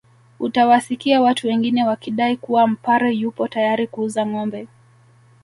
[0.39, 4.67] Utawasikia watu wengine wakidai kuwa Mpare yupo tayari kuuza ngombe